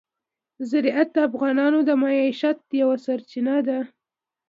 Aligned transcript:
زراعت 0.69 1.07
د 1.13 1.17
افغانانو 1.29 1.79
د 1.85 1.89
معیشت 2.03 2.59
یوه 2.81 2.95
سرچینه 3.05 3.55
ده. 3.67 3.79